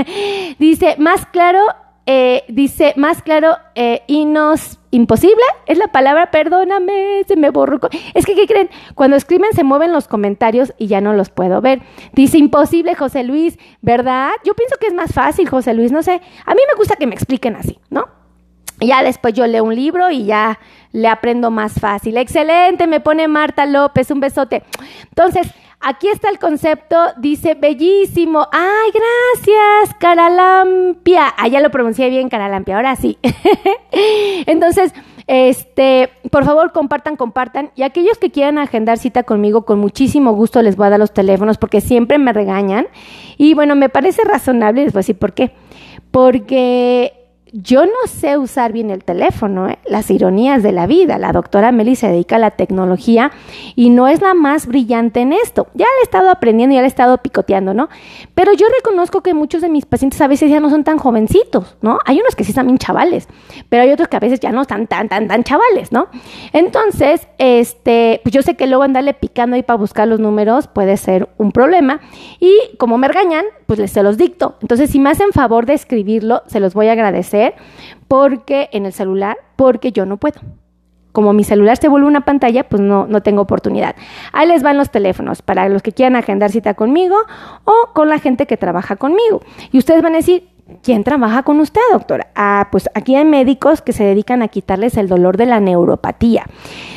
dice, 0.58 0.96
más 0.98 1.26
claro, 1.26 1.60
eh, 2.06 2.44
dice, 2.48 2.94
más 2.96 3.22
claro, 3.22 3.56
eh, 3.74 4.02
y 4.06 4.24
nos 4.24 4.78
imposible, 4.90 5.42
es 5.66 5.78
la 5.78 5.88
palabra, 5.88 6.30
perdóname, 6.30 7.22
se 7.26 7.36
me 7.36 7.50
borró. 7.50 7.78
Es 8.14 8.26
que, 8.26 8.34
¿qué 8.34 8.46
creen? 8.46 8.70
Cuando 8.94 9.16
escriben 9.16 9.52
se 9.52 9.64
mueven 9.64 9.92
los 9.92 10.08
comentarios 10.08 10.74
y 10.78 10.86
ya 10.86 11.00
no 11.00 11.12
los 11.12 11.30
puedo 11.30 11.60
ver. 11.60 11.80
Dice, 12.12 12.38
imposible, 12.38 12.94
José 12.94 13.24
Luis, 13.24 13.58
¿verdad? 13.80 14.30
Yo 14.44 14.54
pienso 14.54 14.76
que 14.80 14.88
es 14.88 14.94
más 14.94 15.12
fácil, 15.12 15.48
José 15.48 15.74
Luis, 15.74 15.92
no 15.92 16.02
sé. 16.02 16.20
A 16.44 16.54
mí 16.54 16.60
me 16.68 16.76
gusta 16.76 16.96
que 16.96 17.06
me 17.06 17.14
expliquen 17.14 17.56
así, 17.56 17.78
¿no? 17.88 18.06
Ya 18.80 19.02
después 19.02 19.32
yo 19.34 19.46
leo 19.46 19.64
un 19.64 19.76
libro 19.76 20.10
y 20.10 20.24
ya 20.24 20.58
le 20.90 21.08
aprendo 21.08 21.50
más 21.50 21.74
fácil. 21.74 22.16
Excelente, 22.16 22.86
me 22.86 23.00
pone 23.00 23.28
Marta 23.28 23.64
López, 23.64 24.10
un 24.10 24.20
besote. 24.20 24.64
Entonces, 25.04 25.46
Aquí 25.84 26.06
está 26.06 26.28
el 26.30 26.38
concepto, 26.38 26.96
dice 27.16 27.54
bellísimo. 27.54 28.46
Ay, 28.52 28.92
gracias, 28.92 29.96
Caralampia. 29.98 31.34
Ah, 31.36 31.48
ya 31.48 31.58
lo 31.58 31.70
pronuncié 31.70 32.08
bien, 32.08 32.28
Caralampia, 32.28 32.76
ahora 32.76 32.94
sí. 32.94 33.18
Entonces, 34.46 34.94
este, 35.26 36.10
por 36.30 36.44
favor, 36.44 36.70
compartan, 36.70 37.16
compartan. 37.16 37.72
Y 37.74 37.82
aquellos 37.82 38.18
que 38.18 38.30
quieran 38.30 38.58
agendar 38.58 38.98
cita 38.98 39.24
conmigo, 39.24 39.64
con 39.64 39.80
muchísimo 39.80 40.32
gusto 40.34 40.62
les 40.62 40.76
voy 40.76 40.86
a 40.86 40.90
dar 40.90 41.00
los 41.00 41.12
teléfonos 41.12 41.58
porque 41.58 41.80
siempre 41.80 42.16
me 42.16 42.32
regañan. 42.32 42.86
Y 43.36 43.54
bueno, 43.54 43.74
me 43.74 43.88
parece 43.88 44.22
razonable, 44.22 44.84
les 44.84 44.92
voy 44.92 45.00
a 45.00 45.02
decir 45.02 45.18
por 45.18 45.32
qué. 45.32 45.52
Porque 46.12 47.21
yo 47.52 47.84
no 47.84 48.06
sé 48.06 48.38
usar 48.38 48.72
bien 48.72 48.90
el 48.90 49.04
teléfono, 49.04 49.68
¿eh? 49.68 49.78
las 49.84 50.10
ironías 50.10 50.62
de 50.62 50.72
la 50.72 50.86
vida. 50.86 51.18
La 51.18 51.32
doctora 51.32 51.70
Meli 51.70 51.96
se 51.96 52.08
dedica 52.08 52.36
a 52.36 52.38
la 52.38 52.52
tecnología 52.52 53.30
y 53.76 53.90
no 53.90 54.08
es 54.08 54.22
la 54.22 54.32
más 54.32 54.66
brillante 54.66 55.20
en 55.20 55.34
esto. 55.34 55.66
Ya 55.74 55.84
le 55.84 56.00
he 56.00 56.02
estado 56.02 56.30
aprendiendo, 56.30 56.74
ya 56.74 56.80
le 56.80 56.86
he 56.86 56.88
estado 56.88 57.18
picoteando, 57.18 57.74
¿no? 57.74 57.90
Pero 58.34 58.54
yo 58.54 58.66
reconozco 58.74 59.22
que 59.22 59.34
muchos 59.34 59.60
de 59.60 59.68
mis 59.68 59.84
pacientes 59.84 60.18
a 60.22 60.28
veces 60.28 60.50
ya 60.50 60.60
no 60.60 60.70
son 60.70 60.82
tan 60.82 60.96
jovencitos, 60.96 61.76
¿no? 61.82 61.98
Hay 62.06 62.20
unos 62.20 62.34
que 62.34 62.44
sí 62.44 62.52
están 62.52 62.66
bien 62.66 62.78
chavales, 62.78 63.28
pero 63.68 63.82
hay 63.82 63.90
otros 63.90 64.08
que 64.08 64.16
a 64.16 64.20
veces 64.20 64.40
ya 64.40 64.50
no 64.50 64.62
están 64.62 64.86
tan, 64.86 65.10
tan, 65.10 65.28
tan 65.28 65.44
chavales, 65.44 65.92
¿no? 65.92 66.08
Entonces, 66.54 67.28
este, 67.36 68.20
pues 68.22 68.32
yo 68.32 68.40
sé 68.40 68.56
que 68.56 68.66
luego 68.66 68.82
andarle 68.82 69.12
picando 69.12 69.56
ahí 69.56 69.62
para 69.62 69.76
buscar 69.76 70.08
los 70.08 70.20
números 70.20 70.68
puede 70.68 70.96
ser 70.96 71.28
un 71.36 71.52
problema 71.52 72.00
y 72.40 72.54
como 72.78 72.96
me 72.96 73.08
regañan, 73.08 73.44
pues 73.76 73.90
se 73.90 74.02
los 74.02 74.18
dicto. 74.18 74.56
Entonces, 74.60 74.90
si 74.90 74.98
me 74.98 75.10
hacen 75.10 75.32
favor 75.32 75.64
de 75.66 75.74
escribirlo, 75.74 76.42
se 76.46 76.60
los 76.60 76.74
voy 76.74 76.88
a 76.88 76.92
agradecer 76.92 77.54
porque 78.06 78.68
en 78.72 78.84
el 78.84 78.92
celular, 78.92 79.38
porque 79.56 79.92
yo 79.92 80.04
no 80.04 80.18
puedo. 80.18 80.40
Como 81.12 81.32
mi 81.32 81.44
celular 81.44 81.76
se 81.76 81.88
vuelve 81.88 82.06
una 82.06 82.24
pantalla, 82.24 82.68
pues 82.68 82.82
no, 82.82 83.06
no 83.06 83.22
tengo 83.22 83.42
oportunidad. 83.42 83.96
Ahí 84.32 84.46
les 84.48 84.62
van 84.62 84.76
los 84.76 84.90
teléfonos 84.90 85.42
para 85.42 85.68
los 85.68 85.82
que 85.82 85.92
quieran 85.92 86.16
agendar 86.16 86.50
cita 86.50 86.74
conmigo 86.74 87.16
o 87.64 87.92
con 87.94 88.08
la 88.08 88.18
gente 88.18 88.46
que 88.46 88.56
trabaja 88.56 88.96
conmigo. 88.96 89.42
Y 89.70 89.78
ustedes 89.78 90.02
van 90.02 90.14
a 90.14 90.18
decir, 90.18 90.48
¿Quién 90.82 91.04
trabaja 91.04 91.42
con 91.42 91.60
usted, 91.60 91.80
doctora? 91.92 92.28
Ah, 92.34 92.68
pues 92.70 92.88
aquí 92.94 93.14
hay 93.14 93.24
médicos 93.24 93.82
que 93.82 93.92
se 93.92 94.04
dedican 94.04 94.42
a 94.42 94.48
quitarles 94.48 94.96
el 94.96 95.08
dolor 95.08 95.36
de 95.36 95.46
la 95.46 95.60
neuropatía. 95.60 96.46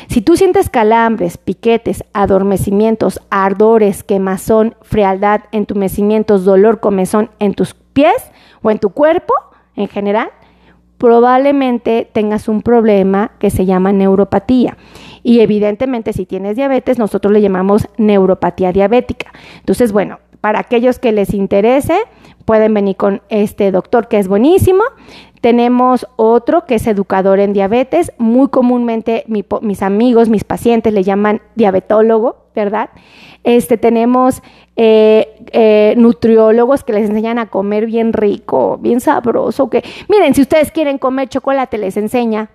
Si 0.08 0.20
tú 0.20 0.36
sientes 0.36 0.70
calambres, 0.70 1.36
piquetes, 1.36 2.04
adormecimientos, 2.12 3.20
ardores, 3.30 4.04
quemazón, 4.04 4.74
frialdad, 4.82 5.42
entumecimientos, 5.52 6.44
dolor, 6.44 6.80
comezón 6.80 7.30
en 7.38 7.54
tus 7.54 7.74
pies 7.74 8.16
o 8.62 8.70
en 8.70 8.78
tu 8.78 8.90
cuerpo 8.90 9.34
en 9.74 9.88
general, 9.88 10.30
probablemente 10.98 12.08
tengas 12.10 12.48
un 12.48 12.62
problema 12.62 13.32
que 13.38 13.50
se 13.50 13.66
llama 13.66 13.92
neuropatía. 13.92 14.76
Y 15.22 15.40
evidentemente 15.40 16.12
si 16.12 16.24
tienes 16.24 16.56
diabetes, 16.56 16.98
nosotros 16.98 17.32
le 17.32 17.40
llamamos 17.40 17.88
neuropatía 17.96 18.72
diabética. 18.72 19.32
Entonces, 19.58 19.92
bueno, 19.92 20.20
para 20.40 20.60
aquellos 20.60 20.98
que 20.98 21.12
les 21.12 21.34
interese, 21.34 21.98
pueden 22.44 22.72
venir 22.74 22.96
con 22.96 23.22
este 23.28 23.70
doctor 23.72 24.08
que 24.08 24.18
es 24.18 24.28
buenísimo. 24.28 24.82
Tenemos 25.40 26.06
otro 26.16 26.64
que 26.64 26.76
es 26.76 26.86
educador 26.86 27.40
en 27.40 27.52
diabetes. 27.52 28.12
Muy 28.18 28.48
comúnmente 28.48 29.24
mis 29.26 29.82
amigos, 29.82 30.28
mis 30.28 30.44
pacientes 30.44 30.92
le 30.92 31.04
llaman 31.04 31.42
diabetólogo, 31.54 32.36
¿verdad? 32.54 32.90
Este, 33.44 33.76
tenemos 33.76 34.42
eh, 34.74 35.28
eh, 35.52 35.94
nutriólogos 35.96 36.82
que 36.82 36.92
les 36.92 37.08
enseñan 37.08 37.38
a 37.38 37.46
comer 37.46 37.86
bien 37.86 38.12
rico, 38.12 38.78
bien 38.78 39.00
sabroso. 39.00 39.70
Que, 39.70 39.84
miren, 40.08 40.34
si 40.34 40.42
ustedes 40.42 40.72
quieren 40.72 40.98
comer 40.98 41.28
chocolate, 41.28 41.78
les 41.78 41.96
enseña 41.96 42.50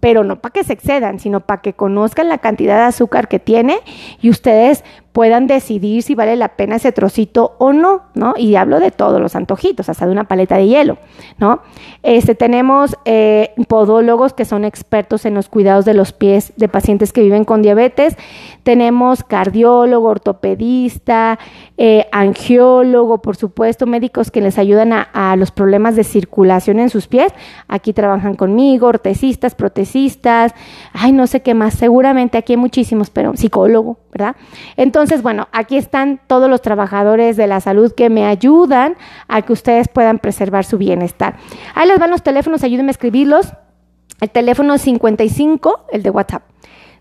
pero 0.00 0.24
no 0.24 0.40
para 0.40 0.52
que 0.52 0.64
se 0.64 0.72
excedan, 0.72 1.18
sino 1.18 1.40
para 1.40 1.62
que 1.62 1.72
conozcan 1.72 2.28
la 2.28 2.38
cantidad 2.38 2.76
de 2.76 2.84
azúcar 2.84 3.28
que 3.28 3.38
tiene 3.38 3.78
y 4.20 4.30
ustedes 4.30 4.84
puedan 5.16 5.46
decidir 5.46 6.02
si 6.02 6.14
vale 6.14 6.36
la 6.36 6.56
pena 6.56 6.76
ese 6.76 6.92
trocito 6.92 7.54
o 7.56 7.72
no, 7.72 8.02
¿no? 8.12 8.34
Y 8.36 8.56
hablo 8.56 8.80
de 8.80 8.90
todos 8.90 9.18
los 9.18 9.34
antojitos, 9.34 9.88
hasta 9.88 10.04
de 10.04 10.12
una 10.12 10.24
paleta 10.24 10.58
de 10.58 10.66
hielo, 10.66 10.98
¿no? 11.38 11.62
Este, 12.02 12.34
tenemos 12.34 12.98
eh, 13.06 13.54
podólogos 13.66 14.34
que 14.34 14.44
son 14.44 14.66
expertos 14.66 15.24
en 15.24 15.32
los 15.32 15.48
cuidados 15.48 15.86
de 15.86 15.94
los 15.94 16.12
pies 16.12 16.52
de 16.56 16.68
pacientes 16.68 17.14
que 17.14 17.22
viven 17.22 17.46
con 17.46 17.62
diabetes, 17.62 18.14
tenemos 18.62 19.24
cardiólogo, 19.24 20.06
ortopedista, 20.06 21.38
eh, 21.78 22.06
angiólogo, 22.12 23.22
por 23.22 23.36
supuesto, 23.36 23.86
médicos 23.86 24.30
que 24.30 24.42
les 24.42 24.58
ayudan 24.58 24.92
a, 24.92 25.34
los 25.36 25.50
problemas 25.50 25.96
de 25.96 26.04
circulación 26.04 26.78
en 26.78 26.90
sus 26.90 27.06
pies, 27.06 27.32
aquí 27.68 27.94
trabajan 27.94 28.34
conmigo, 28.34 28.88
ortecistas, 28.88 29.54
protecistas, 29.54 30.54
ay, 30.92 31.12
no 31.12 31.26
sé 31.26 31.40
qué 31.40 31.54
más, 31.54 31.72
seguramente 31.72 32.36
aquí 32.36 32.52
hay 32.52 32.58
muchísimos, 32.58 33.08
pero 33.08 33.34
psicólogo, 33.34 33.96
¿verdad? 34.12 34.36
Entonces, 34.76 35.05
bueno, 35.22 35.48
aquí 35.52 35.76
están 35.76 36.20
todos 36.26 36.48
los 36.48 36.62
trabajadores 36.62 37.36
de 37.36 37.46
la 37.46 37.60
salud 37.60 37.92
que 37.92 38.10
me 38.10 38.26
ayudan 38.26 38.96
a 39.28 39.42
que 39.42 39.52
ustedes 39.52 39.88
puedan 39.88 40.18
preservar 40.18 40.64
su 40.64 40.78
bienestar. 40.78 41.36
Ahí 41.74 41.88
les 41.88 41.98
van 41.98 42.10
los 42.10 42.22
teléfonos, 42.22 42.62
ayúdenme 42.62 42.90
a 42.90 42.92
escribirlos. 42.92 43.52
El 44.20 44.30
teléfono 44.30 44.78
55, 44.78 45.86
el 45.92 46.02
de 46.02 46.10
WhatsApp. 46.10 46.42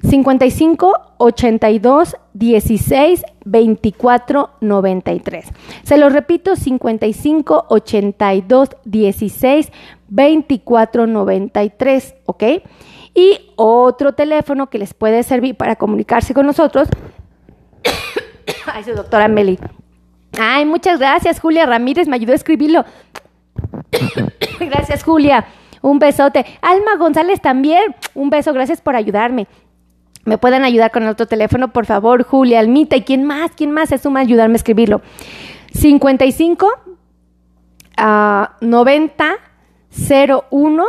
55 0.03 0.93
82 1.17 2.17
16 2.33 3.23
24 3.45 4.49
93. 4.61 5.45
Se 5.83 5.97
lo 5.97 6.09
repito, 6.09 6.55
55 6.55 7.65
82 7.69 8.69
16 8.83 9.71
24 10.07 11.07
93, 11.07 12.15
¿ok? 12.25 12.43
Y 13.13 13.39
otro 13.55 14.13
teléfono 14.13 14.69
que 14.69 14.77
les 14.77 14.93
puede 14.93 15.23
servir 15.23 15.55
para 15.55 15.77
comunicarse 15.77 16.33
con 16.33 16.45
nosotros. 16.45 16.89
Ay, 18.65 18.83
su 18.83 18.93
doctora 18.93 19.27
Meli. 19.27 19.59
Ay, 20.39 20.65
muchas 20.65 20.99
gracias, 20.99 21.39
Julia 21.39 21.65
Ramírez, 21.65 22.07
me 22.07 22.15
ayudó 22.15 22.33
a 22.33 22.35
escribirlo. 22.35 22.85
gracias, 24.59 25.03
Julia. 25.03 25.45
Un 25.81 25.99
besote. 25.99 26.45
Alma 26.61 26.95
González 26.97 27.41
también. 27.41 27.95
Un 28.15 28.29
beso, 28.29 28.53
gracias 28.53 28.81
por 28.81 28.95
ayudarme. 28.95 29.47
¿Me 30.25 30.39
pueden 30.39 30.63
ayudar 30.63 30.91
con 30.91 31.03
el 31.03 31.09
otro 31.09 31.27
teléfono, 31.27 31.71
por 31.71 31.85
favor, 31.85 32.23
Julia, 32.23 32.59
Almita? 32.59 32.95
¿Y 32.95 33.03
quién 33.03 33.23
más? 33.23 33.51
¿Quién 33.55 33.69
más 33.71 33.89
se 33.89 33.99
suma 33.99 34.21
ayudarme 34.21 34.53
a 34.53 34.57
escribirlo? 34.57 35.01
55 35.73 36.67
a 37.97 38.57
90 38.61 39.35
01 40.49 40.85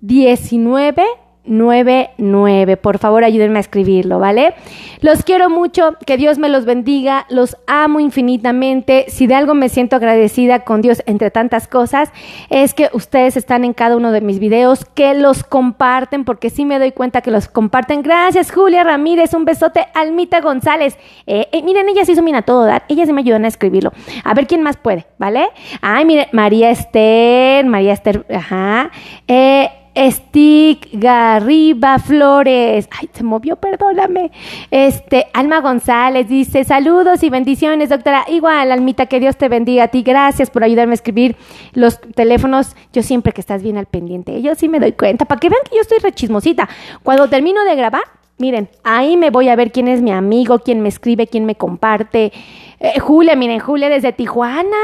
19 0.00 1.04
99. 1.44 2.76
Por 2.76 2.98
favor, 2.98 3.24
ayúdenme 3.24 3.58
a 3.58 3.60
escribirlo, 3.60 4.18
¿vale? 4.18 4.54
Los 5.00 5.24
quiero 5.24 5.50
mucho, 5.50 5.96
que 6.06 6.16
Dios 6.16 6.38
me 6.38 6.48
los 6.48 6.64
bendiga, 6.64 7.26
los 7.28 7.56
amo 7.66 8.00
infinitamente. 8.00 9.06
Si 9.08 9.26
de 9.26 9.34
algo 9.34 9.54
me 9.54 9.68
siento 9.68 9.96
agradecida 9.96 10.60
con 10.60 10.82
Dios 10.82 11.02
entre 11.06 11.30
tantas 11.30 11.66
cosas, 11.66 12.10
es 12.50 12.74
que 12.74 12.90
ustedes 12.92 13.36
están 13.36 13.64
en 13.64 13.72
cada 13.72 13.96
uno 13.96 14.12
de 14.12 14.20
mis 14.20 14.38
videos, 14.38 14.84
que 14.84 15.14
los 15.14 15.42
comparten, 15.42 16.24
porque 16.24 16.50
sí 16.50 16.64
me 16.64 16.78
doy 16.78 16.92
cuenta 16.92 17.20
que 17.20 17.30
los 17.30 17.48
comparten. 17.48 18.02
Gracias, 18.02 18.52
Julia 18.52 18.84
Ramírez, 18.84 19.34
un 19.34 19.44
besote, 19.44 19.86
Almita 19.94 20.40
González. 20.40 20.96
Eh, 21.26 21.48
eh, 21.52 21.62
miren, 21.62 21.88
ella 21.88 22.04
sí 22.04 22.12
hizo 22.12 22.22
todo 22.46 22.64
dar, 22.64 22.84
ella 22.88 23.04
sí 23.04 23.12
me 23.12 23.20
ayudan 23.20 23.44
a 23.44 23.48
escribirlo. 23.48 23.92
A 24.24 24.32
ver 24.34 24.46
quién 24.46 24.62
más 24.62 24.76
puede, 24.76 25.06
¿vale? 25.18 25.48
Ay, 25.80 26.04
miren, 26.04 26.28
María 26.32 26.70
Esther, 26.70 27.66
María 27.66 27.92
Esther, 27.92 28.24
ajá. 28.30 28.90
Eh, 29.26 29.68
Stick 29.96 30.88
Garriba 30.92 31.98
Flores. 31.98 32.88
Ay, 32.90 33.10
se 33.12 33.22
movió, 33.22 33.56
perdóname. 33.56 34.30
Este, 34.70 35.26
Alma 35.34 35.60
González 35.60 36.28
dice, 36.28 36.64
saludos 36.64 37.22
y 37.22 37.30
bendiciones, 37.30 37.90
doctora. 37.90 38.24
Igual, 38.28 38.72
Almita, 38.72 39.06
que 39.06 39.20
Dios 39.20 39.36
te 39.36 39.48
bendiga 39.48 39.84
a 39.84 39.88
ti. 39.88 40.02
Gracias 40.02 40.50
por 40.50 40.64
ayudarme 40.64 40.92
a 40.92 40.94
escribir 40.94 41.36
los 41.74 42.00
teléfonos. 42.00 42.74
Yo 42.92 43.02
siempre 43.02 43.32
que 43.32 43.40
estás 43.40 43.62
bien 43.62 43.76
al 43.76 43.86
pendiente. 43.86 44.40
Yo 44.42 44.54
sí 44.54 44.68
me 44.68 44.80
doy 44.80 44.92
cuenta, 44.92 45.24
para 45.24 45.38
que 45.38 45.48
vean 45.48 45.62
que 45.68 45.76
yo 45.76 45.82
estoy 45.82 45.98
rechismosita. 45.98 46.68
Cuando 47.02 47.28
termino 47.28 47.64
de 47.64 47.76
grabar, 47.76 48.04
miren, 48.38 48.68
ahí 48.82 49.16
me 49.16 49.30
voy 49.30 49.48
a 49.48 49.56
ver 49.56 49.72
quién 49.72 49.88
es 49.88 50.02
mi 50.02 50.10
amigo, 50.10 50.58
quién 50.60 50.80
me 50.80 50.88
escribe, 50.88 51.26
quién 51.26 51.44
me 51.44 51.54
comparte. 51.54 52.32
Eh, 52.80 52.98
Julia, 52.98 53.36
miren, 53.36 53.60
Julia 53.60 53.88
desde 53.88 54.12
Tijuana. 54.12 54.76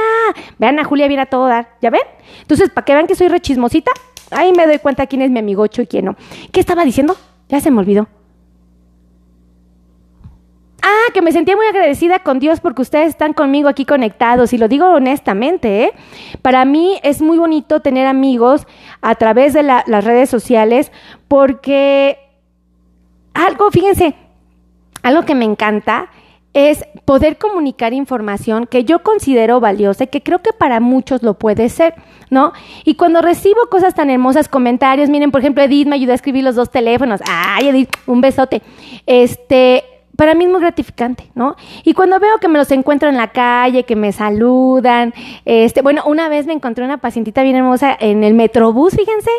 Vean 0.58 0.78
a 0.78 0.84
Julia 0.84 1.08
viene 1.08 1.24
a 1.24 1.26
todo 1.26 1.46
dar. 1.46 1.70
¿Ya 1.82 1.90
ven? 1.90 2.02
Entonces, 2.42 2.70
para 2.70 2.84
que 2.84 2.94
vean 2.94 3.06
que 3.06 3.16
soy 3.16 3.28
rechismosita, 3.28 3.90
Ahí 4.30 4.52
me 4.52 4.66
doy 4.66 4.78
cuenta 4.78 5.06
quién 5.06 5.22
es 5.22 5.30
mi 5.30 5.38
amigocho 5.38 5.82
y 5.82 5.86
quién 5.86 6.06
no. 6.06 6.16
¿Qué 6.52 6.60
estaba 6.60 6.84
diciendo? 6.84 7.16
Ya 7.48 7.60
se 7.60 7.70
me 7.70 7.80
olvidó. 7.80 8.08
Ah, 10.80 11.12
que 11.12 11.22
me 11.22 11.32
sentía 11.32 11.56
muy 11.56 11.66
agradecida 11.66 12.20
con 12.20 12.38
Dios 12.38 12.60
porque 12.60 12.82
ustedes 12.82 13.08
están 13.08 13.32
conmigo 13.32 13.68
aquí 13.68 13.84
conectados 13.84 14.52
y 14.52 14.58
lo 14.58 14.68
digo 14.68 14.86
honestamente, 14.86 15.84
¿eh? 15.84 15.92
Para 16.40 16.64
mí 16.64 17.00
es 17.02 17.20
muy 17.20 17.36
bonito 17.36 17.80
tener 17.80 18.06
amigos 18.06 18.66
a 19.00 19.14
través 19.16 19.52
de 19.54 19.64
las 19.64 20.04
redes 20.04 20.30
sociales 20.30 20.92
porque 21.26 22.18
algo, 23.34 23.70
fíjense, 23.70 24.14
algo 25.02 25.22
que 25.24 25.34
me 25.34 25.44
encanta 25.44 26.10
es 26.58 26.84
poder 27.04 27.38
comunicar 27.38 27.92
información 27.92 28.66
que 28.66 28.84
yo 28.84 29.04
considero 29.04 29.60
valiosa 29.60 30.04
y 30.04 30.06
que 30.08 30.24
creo 30.24 30.40
que 30.40 30.52
para 30.52 30.80
muchos 30.80 31.22
lo 31.22 31.34
puede 31.34 31.68
ser, 31.68 31.94
¿no? 32.30 32.52
Y 32.84 32.94
cuando 32.94 33.22
recibo 33.22 33.60
cosas 33.70 33.94
tan 33.94 34.10
hermosas, 34.10 34.48
comentarios, 34.48 35.08
miren, 35.08 35.30
por 35.30 35.40
ejemplo, 35.40 35.62
Edith 35.62 35.86
me 35.86 35.94
ayudó 35.94 36.12
a 36.12 36.16
escribir 36.16 36.42
los 36.42 36.56
dos 36.56 36.70
teléfonos. 36.70 37.20
Ay, 37.30 37.68
Edith, 37.68 37.90
un 38.06 38.20
besote. 38.20 38.62
Este, 39.06 39.84
para 40.18 40.34
mí 40.34 40.46
es 40.46 40.50
muy 40.50 40.60
gratificante, 40.60 41.30
¿no? 41.36 41.54
Y 41.84 41.94
cuando 41.94 42.18
veo 42.18 42.38
que 42.40 42.48
me 42.48 42.58
los 42.58 42.72
encuentro 42.72 43.08
en 43.08 43.16
la 43.16 43.28
calle, 43.28 43.84
que 43.84 43.94
me 43.94 44.10
saludan, 44.10 45.14
este, 45.44 45.80
bueno, 45.80 46.02
una 46.06 46.28
vez 46.28 46.44
me 46.44 46.52
encontré 46.52 46.84
una 46.84 46.98
pacientita 46.98 47.44
bien 47.44 47.54
hermosa 47.54 47.96
en 48.00 48.24
el 48.24 48.34
metrobús, 48.34 48.96
fíjense, 48.96 49.30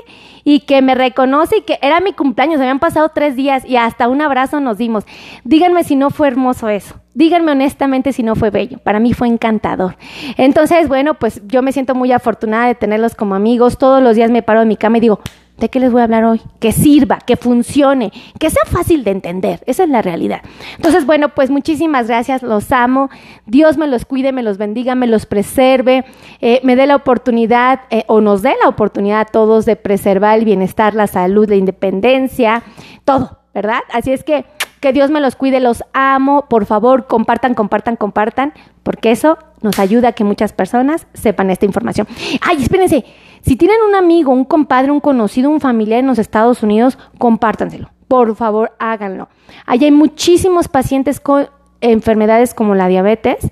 y 0.46 0.62
que 0.62 0.82
me 0.82 0.96
reconoce 0.96 1.58
y 1.58 1.62
que 1.64 1.80
era 1.82 2.00
mi 2.00 2.14
cumpleaños, 2.14 2.62
habían 2.62 2.80
pasado 2.80 3.10
tres 3.14 3.36
días 3.36 3.66
y 3.66 3.76
hasta 3.76 4.08
un 4.08 4.22
abrazo 4.22 4.62
nos 4.62 4.78
dimos. 4.78 5.04
Díganme 5.44 5.84
si 5.84 5.98
no 5.98 6.12
fue 6.12 6.30
hermoso 6.30 6.70
eso. 6.70 6.96
Díganme 7.14 7.52
honestamente 7.52 8.14
si 8.14 8.24
no 8.24 8.38
fue 8.38 8.50
bello. 8.50 8.78
Para 8.78 9.02
mí 9.02 9.14
fue 9.14 9.28
encantador. 9.28 9.98
Entonces, 10.38 10.88
bueno, 10.88 11.16
pues 11.16 11.42
yo 11.46 11.62
me 11.62 11.74
siento 11.74 11.94
muy 11.94 12.14
afortunada 12.14 12.68
de 12.68 12.76
tenerlos 12.76 13.16
como 13.16 13.36
amigos. 13.36 13.78
Todos 13.78 14.02
los 14.02 14.16
días 14.16 14.32
me 14.32 14.44
paro 14.44 14.62
en 14.62 14.70
mi 14.70 14.78
cama 14.78 15.00
y 15.00 15.02
digo, 15.02 15.20
¿De 15.60 15.70
qué 15.70 15.80
les 15.80 15.92
voy 15.92 16.02
a 16.02 16.06
hablar 16.06 16.24
hoy? 16.24 16.42
Que 16.60 16.72
sirva, 16.72 17.20
que 17.20 17.36
funcione, 17.36 18.12
que 18.40 18.50
sea 18.50 18.64
fácil 18.66 19.04
de 19.04 19.12
entender. 19.12 19.62
Esa 19.66 19.84
es 19.84 19.90
la 19.90 20.02
realidad. 20.02 20.42
Entonces, 20.78 21.06
bueno, 21.06 21.30
pues 21.30 21.50
muchísimas 21.50 22.08
gracias, 22.08 22.44
los 22.44 22.72
amo. 22.72 23.10
Dios 23.46 23.78
me 23.78 23.88
los 23.88 24.06
cuide, 24.06 24.32
me 24.32 24.44
los 24.44 24.58
bendiga, 24.58 24.96
me 24.96 25.08
los 25.08 25.26
preserve, 25.26 26.06
eh, 26.42 26.62
me 26.64 26.76
dé 26.76 26.88
la 26.88 26.96
oportunidad 26.96 27.82
eh, 27.90 28.04
o 28.08 28.22
nos 28.22 28.42
dé 28.42 28.56
la 28.62 28.70
oportunidad 28.70 29.22
a 29.22 29.26
todos 29.26 29.66
de 29.66 29.76
preservar 29.76 30.40
el 30.40 30.46
bienestar, 30.46 30.96
la 30.96 31.08
salud, 31.08 31.50
la 31.50 31.56
independencia, 31.56 32.64
todo, 33.04 33.40
¿verdad? 33.54 33.80
Así 33.92 34.14
es 34.14 34.24
que 34.24 34.46
que 34.80 34.94
Dios 34.94 35.12
me 35.12 35.20
los 35.20 35.36
cuide, 35.36 35.60
los 35.60 35.84
amo. 35.94 36.46
Por 36.50 36.66
favor, 36.66 37.08
compartan, 37.08 37.54
compartan, 37.54 37.96
compartan, 37.96 38.54
porque 38.84 39.12
eso 39.12 39.38
nos 39.62 39.80
ayuda 39.80 40.10
a 40.10 40.12
que 40.14 40.24
muchas 40.24 40.54
personas 40.54 41.08
sepan 41.14 41.50
esta 41.50 41.66
información. 41.66 42.08
Ay, 42.42 42.62
espérense. 42.62 43.06
Si 43.42 43.56
tienen 43.56 43.78
un 43.88 43.96
amigo, 43.96 44.32
un 44.32 44.46
compadre, 44.46 44.92
un 44.92 45.00
conocido, 45.00 45.50
un 45.50 45.62
familiar 45.62 46.00
en 46.00 46.08
los 46.08 46.20
Estados 46.20 46.64
Unidos, 46.64 46.98
compártanselo. 47.18 47.90
Por 48.08 48.36
favor, 48.36 48.74
háganlo. 48.80 49.30
Allí 49.66 49.86
hay 49.86 49.92
muchísimos 49.92 50.68
pacientes 50.68 51.20
con 51.20 51.48
enfermedades 51.82 52.54
como 52.54 52.76
la 52.76 52.88
diabetes 52.88 53.50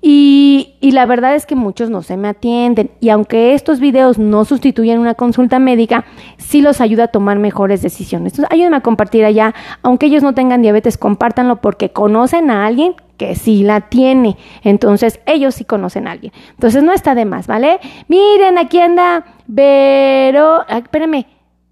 y, 0.00 0.76
y, 0.80 0.92
la 0.92 1.06
verdad 1.06 1.34
es 1.34 1.44
que 1.44 1.56
muchos 1.56 1.90
no 1.90 2.02
se 2.02 2.16
me 2.16 2.28
atienden. 2.28 2.92
Y 3.00 3.08
aunque 3.08 3.54
estos 3.54 3.80
videos 3.80 4.16
no 4.16 4.44
sustituyen 4.44 5.00
una 5.00 5.14
consulta 5.14 5.58
médica, 5.58 6.04
sí 6.36 6.60
los 6.60 6.80
ayuda 6.80 7.04
a 7.04 7.08
tomar 7.08 7.40
mejores 7.40 7.82
decisiones. 7.82 8.34
Entonces, 8.34 8.54
ayúdenme 8.54 8.76
a 8.76 8.80
compartir 8.80 9.24
allá. 9.24 9.54
Aunque 9.82 10.06
ellos 10.06 10.22
no 10.22 10.34
tengan 10.34 10.62
diabetes, 10.62 10.98
compártanlo 10.98 11.60
porque 11.60 11.90
conocen 11.90 12.50
a 12.50 12.64
alguien 12.64 12.94
que 13.18 13.34
sí 13.34 13.62
la 13.62 13.82
tiene. 13.82 14.38
Entonces, 14.62 15.20
ellos 15.26 15.56
sí 15.56 15.64
conocen 15.64 16.08
a 16.08 16.12
alguien. 16.12 16.32
Entonces, 16.50 16.82
no 16.82 16.92
está 16.92 17.14
de 17.14 17.26
más, 17.26 17.46
¿vale? 17.46 17.80
Miren, 18.08 18.56
aquí 18.56 18.80
anda 18.80 19.26
Vero. 19.46 20.66
Espérenme. 20.68 21.26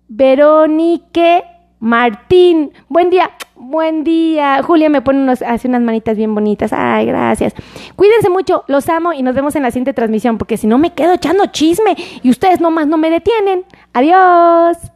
Veronique 0.08 1.44
Martín. 1.78 2.72
Buen 2.88 3.10
día. 3.10 3.30
Buen 3.54 4.04
día. 4.04 4.62
Julia 4.62 4.90
me 4.90 5.00
pone 5.02 5.20
unos, 5.20 5.42
hace 5.42 5.68
unas 5.68 5.82
manitas 5.82 6.16
bien 6.16 6.34
bonitas. 6.34 6.72
Ay, 6.72 7.06
gracias. 7.06 7.54
Cuídense 7.96 8.28
mucho, 8.28 8.64
los 8.68 8.88
amo 8.88 9.12
y 9.12 9.22
nos 9.22 9.34
vemos 9.34 9.56
en 9.56 9.62
la 9.62 9.70
siguiente 9.70 9.94
transmisión, 9.94 10.38
porque 10.38 10.56
si 10.56 10.66
no 10.66 10.78
me 10.78 10.92
quedo 10.92 11.14
echando 11.14 11.46
chisme 11.46 11.96
y 12.22 12.30
ustedes 12.30 12.60
nomás 12.60 12.86
no 12.86 12.98
me 12.98 13.10
detienen. 13.10 13.64
Adiós. 13.92 14.95